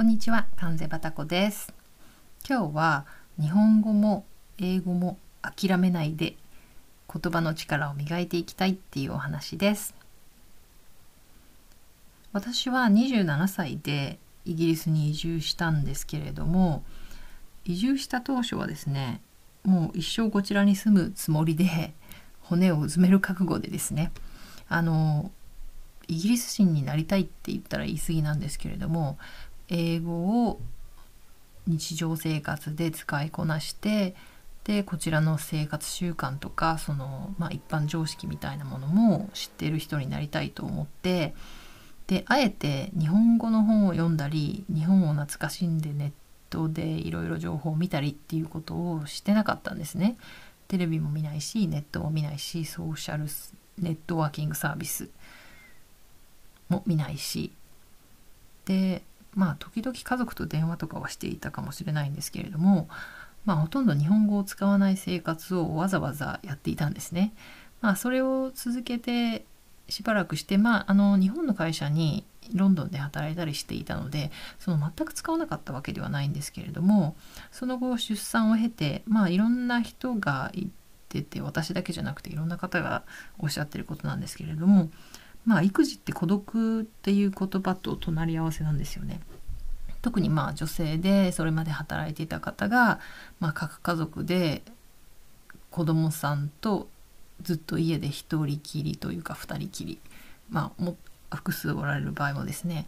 [0.00, 1.74] こんにちは、関西バタコです。
[2.48, 3.04] 今日は
[3.38, 4.24] 日本語も
[4.56, 6.36] 英語も諦めないで
[7.12, 9.94] 言葉の力を磨いていきたいっていうお話です。
[12.32, 16.82] 私は27歳でイギリスに移住したんですけれども、
[17.66, 19.20] 移住した当初はですね、
[19.64, 21.92] もう一生こちらに住むつもりで
[22.40, 24.12] 骨をうずめる覚悟でですね、
[24.66, 25.30] あの
[26.08, 29.18] イギリス人になりたいって言ったら言い過ぎなんですけれども
[29.70, 30.60] 英語を
[31.66, 34.14] 日常生活で使いこなして
[34.64, 41.34] でこちらの生活習慣とかその、まあ、一般常識みたいなものも知っている人になりたいと思って
[42.08, 46.12] であえて日本語の本を読んだり日本を懐かしんでネッ
[46.50, 50.16] トでいろいろ情報を見たりっていうことをしてなかったんですね。
[50.66, 53.24] テレビも見ないしネットも見ないしソーシャル
[53.78, 55.08] ネットワーキングサービス
[56.68, 57.52] も見ないし
[58.66, 59.02] で
[59.34, 62.88] まあ時々家族と電話とかはしていたかもしれないんですけれども
[63.44, 67.32] まあほとんど日本語を使わない生活をわざわざやっていたんですね。
[67.80, 69.44] まあそれを続けて
[69.88, 77.16] しばらくしてまああの日本の会社にロンドンで働いたりしていたのでその全く使わなかったわけではないんですけれども
[77.50, 80.68] その後出産を経てまあいろんな人が言っ
[81.08, 83.04] てて私だけじゃなくていろんな方が
[83.38, 84.90] おっしゃってることなんですけれども
[85.44, 89.20] まあ育児って孤独っていう言葉と隣り合わせなんですよね。
[90.02, 93.00] 特にまあ女性でそれまで働いていた方が、
[93.38, 94.62] まあ、各家族で
[95.70, 96.88] 子供さんと
[97.42, 99.98] ずっと家で一人きりというか二人きり、
[100.48, 100.96] まあ、も
[101.30, 102.86] 複数おられる場合もですね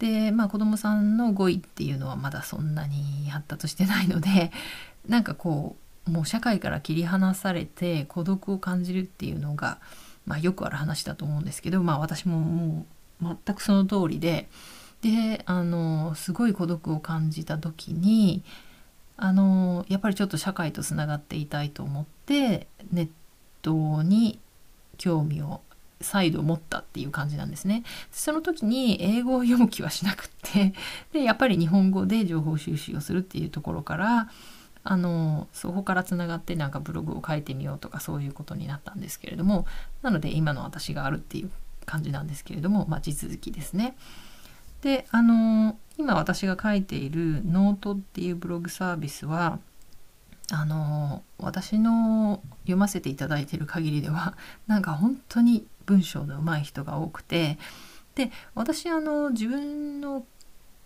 [0.00, 4.50] でまあ子供さんの語彙っていうのはまだそんなに発達してないので
[5.08, 9.78] なんかこうもう社会から切り離されて孤独を感じるっていうのが、
[10.30, 12.86] まあ、よくある話だと思うんですけど、まあ、私もも
[13.20, 14.48] う全くその通りで
[15.02, 18.44] であのすごい孤独を感じた時に
[19.16, 23.08] あのやっぱりちょっと社会とつながっていたいと思ってネッ
[23.62, 24.38] トに
[24.98, 25.62] 興味を
[26.00, 27.82] 再度持ったっていう感じなんですね。
[28.12, 30.74] その時に英語を読む気はしなくって
[31.12, 34.28] でやっぱり日本語で情報収集をするっていうところから
[34.82, 39.66] あのそこからつながってなんかブログを書いてみようとかそういうことになったんですけれども
[40.02, 41.50] なので今の私があるっていう
[41.84, 43.96] 感じなんですけれども、まあ、地続きですね。
[44.82, 49.58] であの今私が書いているノートっていうブログサービスは
[50.50, 54.36] あの私の読ませていただいている限りでは
[54.66, 57.58] なんか本当に文章の上手い人が多くて
[58.14, 60.24] で私あの自分の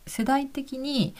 [0.06, 1.14] 世代的に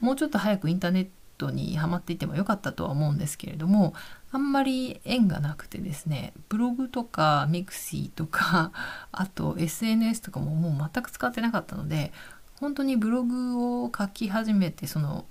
[0.00, 3.94] もうちょっと早くインターネットにハマっていてもよかったとは思うんですけれども
[4.30, 8.72] あんまり縁がなくてですねブログとかミクシーとか
[9.12, 12.12] あと SNS とかももう全く使ってなかったので
[12.60, 15.24] 本当にブログを書き始めてその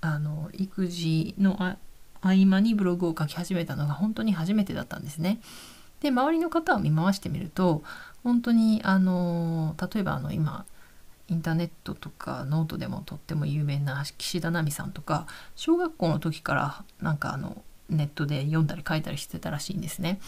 [0.00, 1.76] あの育児の
[2.22, 5.40] 合間にブログを書き始めたのが本当に初めてだったんですね。
[6.00, 7.82] で周りの方を見回してみると
[8.24, 10.64] 本当にあの例えばあの今
[11.30, 20.20] インターネットとかノートでもとっても有名な岸田奈美さんとか小学校の時からなんかあのネットで読んだり書いたりしてたらしいんですね。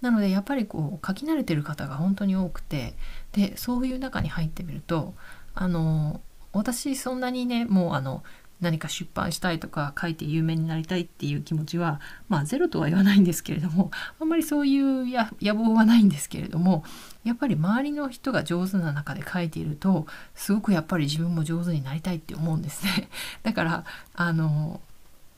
[0.00, 2.94] なのでやっぱりこう書き慣れてる方が本当に多くて
[3.32, 5.14] でそういう中に入ってみると
[5.54, 6.20] あの
[6.52, 8.22] 私そんなにねもうあの
[8.60, 15.06] 何か出版したいとか書いて有名になりたいっていう気持ちはまあゼロとは言わないんですけれどもあんまりそういう
[15.40, 16.82] 野望はないんですけれども
[17.24, 23.08] やっぱり周りの人が上手な中で書いているとすごくやっぱり自分も上手になりたいって思うんですね。
[23.42, 23.84] だから
[24.14, 24.80] あの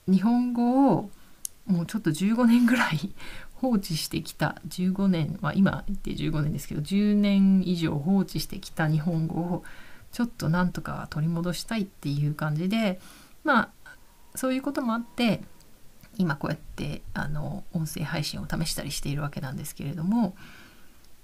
[0.06, 1.10] 日本語を
[1.66, 3.14] もうちょっと15年ぐらい
[3.54, 9.64] 放置してきた15年まあ今言って15年ですけど10年以上放置してきた日本語を
[10.12, 13.00] ちょっとなんとか取り戻したいっていう感じで
[13.44, 13.70] まあ
[14.34, 15.42] そういうこともあって
[16.16, 20.36] 今こうやってあの音声配信を試したりしているわけなんですけれども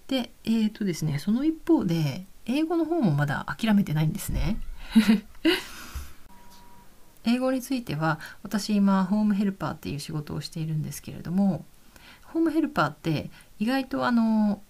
[0.08, 4.58] でえー、とですねその一方で英語の方もまだ諦めてないんですね。
[7.24, 11.64] 英語については私今ホームヘルパーっていう仕事をしているんですけれども
[12.24, 14.62] ホームヘルパーって意外とあの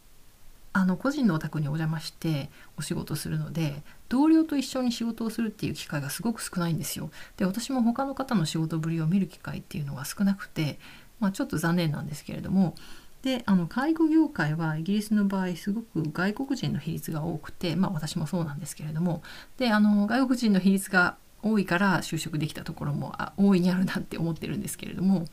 [0.74, 7.10] あの個人のお宅にお邪魔してお仕事するので同僚と一緒に仕事をするっていう機会がすごく少ないんですよ。
[7.36, 10.78] で私も他の方の仕事ぶりを見る機会っていうのが少なくて、
[11.20, 12.74] まあ、ちょっと残念なんですけれども。
[13.22, 19.22] であの介護業界はイギリスの場合すごく外国人の比率が多くてまあ私もそうなんですけれども。
[19.56, 25.24] であの外国人の比率が多いから就職できたところもあ大いにあるなって思ってるんですけれども。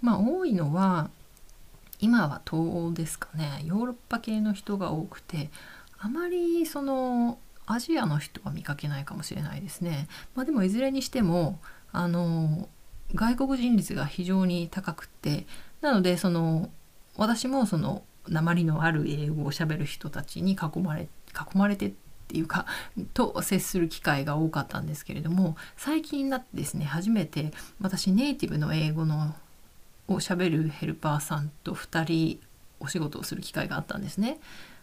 [0.00, 1.10] まあ多いのは
[2.02, 5.50] 今は東欧ですかねヨーロッパ系の人が多くて
[5.98, 10.08] あまりそのアジアの人は見かけないかもしれないですね。
[10.34, 11.60] まあ、でもいずれにしても
[11.92, 12.68] あの
[13.14, 15.46] 外国人率が非常に高くって
[15.80, 16.70] なのでその
[17.16, 21.92] 私もその鉛のある英語をしゃべる人たちに囲まれ囲まれてっ
[22.28, 22.66] ていうか
[23.14, 29.34] と接する機会が多かったんですけれども最近になってですね初めて私ネイティブの英語の
[30.14, 32.40] をしゃべるヘルパーさんと2人
[32.80, 34.38] お仕事をする機会があったんですね。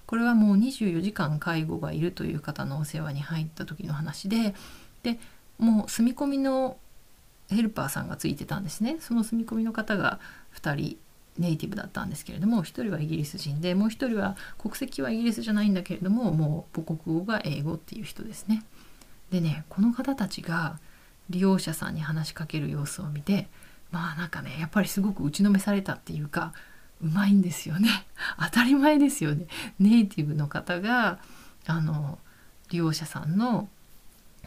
[0.06, 4.56] これはもう24時間介護がいるという方のお世話に入った時の話で
[5.04, 5.20] で
[5.60, 6.78] もう住み込みの
[7.50, 10.20] ヘルパーさんがついてたんですねその住み込みの方が
[10.56, 10.98] 2人
[11.38, 18.64] ネイティブだったんですけれども1人はイギリス人でもう1人は国籍はイギリスじゃないんだけれどももう母国語が英語っていう人ですね。
[19.32, 20.80] でねこの方たちが
[21.30, 23.48] 利用者さんに話しかける様子を見て
[23.92, 26.54] まあなんかねやっぱりすごく打ちのめされたっていうか
[27.02, 27.90] うまいんですよね。
[28.40, 29.48] 当たり前ですよね。
[29.80, 31.20] ネイティブの方が
[31.66, 32.20] あの
[32.70, 33.70] 利用者さんの、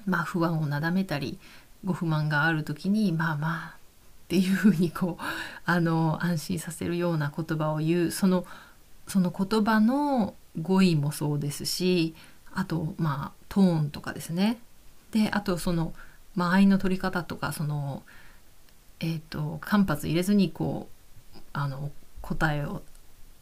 [0.06, 1.38] まあ、不安をなだめたり
[1.84, 5.24] ご不満がある時にまあまあっていうふうにこう
[5.64, 8.10] あの安心させるような言葉を言う。
[8.10, 8.46] その
[9.08, 12.14] その言葉の語彙もそうですし
[12.54, 14.58] あとまあトーンとかですね。
[15.10, 15.94] であとその
[16.36, 18.02] 間合いの取り方とかその
[19.02, 20.88] えっ、ー、と間髪入れずにこ
[21.34, 21.90] うあの
[22.22, 22.82] 答えを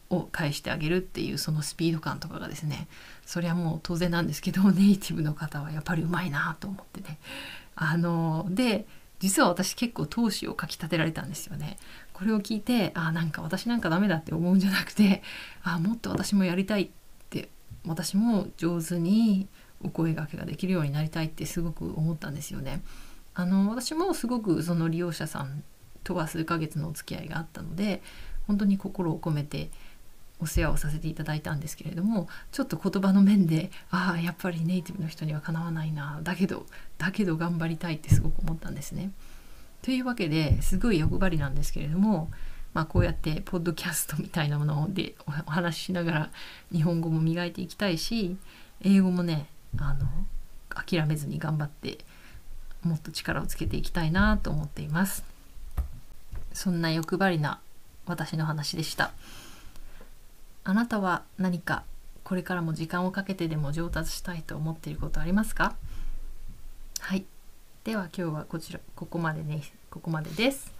[0.09, 2.89] を返してあげるっていうそのスピード感とかがですね
[3.25, 7.17] それはもう当然なんですけど ネイティブの方はやっぱりうまいなと思ってね
[7.75, 8.85] あので
[9.19, 11.77] 実は私結構闘志をかきたてられたんですよね。
[12.11, 15.23] これを聞いてあなんか私なんかダメだって思うんじゃなくて
[15.63, 16.89] あもっと私もやりたいっ
[17.29, 17.49] て
[17.85, 19.47] 私も上手に
[19.83, 22.81] お声がけができるようになりたいってすごく思ったんですよね。
[23.33, 25.63] あの私もすごくその利用者さん
[26.03, 28.01] とは数ヶ月のお付き合いがあったので
[28.47, 29.69] 本当に心を込めて
[30.41, 36.65] お世話をさせていただいたんですけれどもちょっと言葉の面でああやっぱりネイティブの人にはかなわないなだけど
[36.97, 39.11] だけど頑張りたいってすごく思ったんですね。
[39.83, 42.29] というわけですごい欲張りなんですけれども、
[42.73, 46.31] まあ、こうやってポッドキャストみたいなものでお話ししながら
[46.71, 48.37] 日本語も磨いていきたいし
[48.81, 49.47] 英語もね
[49.77, 50.07] あの
[50.69, 51.97] 諦めずに頑張って
[52.83, 55.23] もっと力をつけていきたいなと思っています。
[56.53, 57.59] そんな欲張りな
[58.05, 59.11] 私の話でした。
[60.63, 61.83] あなたは何か
[62.23, 65.75] これからも時間をかけてでも上達したいと思っていることありますか？
[66.99, 67.25] はい
[67.83, 70.71] では今日はこちらここまでねここまでです